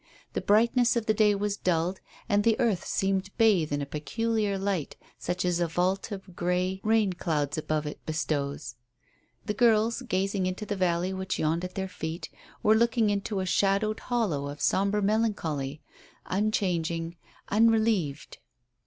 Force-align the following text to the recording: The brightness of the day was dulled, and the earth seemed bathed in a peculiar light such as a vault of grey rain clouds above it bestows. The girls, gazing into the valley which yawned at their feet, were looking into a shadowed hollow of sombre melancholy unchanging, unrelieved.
The 0.33 0.41
brightness 0.41 0.95
of 0.95 1.05
the 1.05 1.13
day 1.13 1.35
was 1.35 1.57
dulled, 1.57 2.01
and 2.27 2.43
the 2.43 2.59
earth 2.59 2.83
seemed 2.87 3.29
bathed 3.37 3.71
in 3.71 3.83
a 3.83 3.85
peculiar 3.85 4.57
light 4.57 4.95
such 5.19 5.45
as 5.45 5.59
a 5.59 5.67
vault 5.67 6.11
of 6.11 6.35
grey 6.35 6.81
rain 6.83 7.13
clouds 7.13 7.55
above 7.55 7.85
it 7.85 8.03
bestows. 8.07 8.73
The 9.45 9.53
girls, 9.53 10.01
gazing 10.01 10.47
into 10.47 10.65
the 10.65 10.75
valley 10.75 11.13
which 11.13 11.37
yawned 11.37 11.63
at 11.63 11.75
their 11.75 11.87
feet, 11.87 12.31
were 12.63 12.73
looking 12.73 13.11
into 13.11 13.41
a 13.41 13.45
shadowed 13.45 13.99
hollow 13.99 14.47
of 14.49 14.59
sombre 14.59 15.03
melancholy 15.03 15.83
unchanging, 16.25 17.17
unrelieved. 17.49 18.39